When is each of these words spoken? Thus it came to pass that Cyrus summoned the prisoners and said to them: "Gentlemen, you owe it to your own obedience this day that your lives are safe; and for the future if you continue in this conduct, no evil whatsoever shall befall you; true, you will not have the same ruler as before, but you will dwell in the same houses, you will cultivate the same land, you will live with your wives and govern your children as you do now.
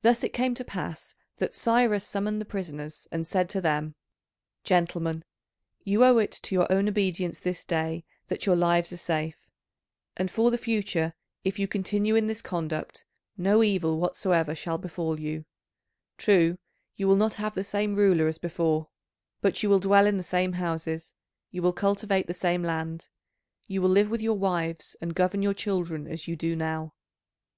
Thus 0.00 0.24
it 0.24 0.32
came 0.32 0.54
to 0.54 0.64
pass 0.64 1.14
that 1.36 1.52
Cyrus 1.52 2.06
summoned 2.06 2.40
the 2.40 2.46
prisoners 2.46 3.06
and 3.12 3.26
said 3.26 3.50
to 3.50 3.60
them: 3.60 3.96
"Gentlemen, 4.64 5.24
you 5.84 6.02
owe 6.02 6.16
it 6.16 6.32
to 6.44 6.54
your 6.54 6.72
own 6.72 6.88
obedience 6.88 7.38
this 7.38 7.62
day 7.62 8.06
that 8.28 8.46
your 8.46 8.56
lives 8.56 8.94
are 8.94 8.96
safe; 8.96 9.50
and 10.16 10.30
for 10.30 10.50
the 10.50 10.56
future 10.56 11.12
if 11.44 11.58
you 11.58 11.68
continue 11.68 12.16
in 12.16 12.28
this 12.28 12.40
conduct, 12.40 13.04
no 13.36 13.62
evil 13.62 13.98
whatsoever 13.98 14.54
shall 14.54 14.78
befall 14.78 15.20
you; 15.20 15.44
true, 16.16 16.56
you 16.96 17.06
will 17.06 17.16
not 17.16 17.34
have 17.34 17.54
the 17.54 17.62
same 17.62 17.92
ruler 17.94 18.26
as 18.28 18.38
before, 18.38 18.88
but 19.42 19.62
you 19.62 19.68
will 19.68 19.80
dwell 19.80 20.06
in 20.06 20.16
the 20.16 20.22
same 20.22 20.54
houses, 20.54 21.14
you 21.50 21.60
will 21.60 21.74
cultivate 21.74 22.26
the 22.26 22.32
same 22.32 22.62
land, 22.62 23.10
you 23.66 23.82
will 23.82 23.90
live 23.90 24.08
with 24.08 24.22
your 24.22 24.38
wives 24.38 24.96
and 25.02 25.14
govern 25.14 25.42
your 25.42 25.52
children 25.52 26.06
as 26.08 26.26
you 26.26 26.36
do 26.36 26.56
now. 26.56 26.94